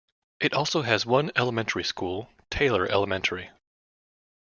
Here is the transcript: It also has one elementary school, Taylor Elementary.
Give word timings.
It 0.39 0.55
also 0.55 0.81
has 0.81 1.05
one 1.05 1.31
elementary 1.35 1.83
school, 1.83 2.27
Taylor 2.49 2.87
Elementary. 2.87 3.51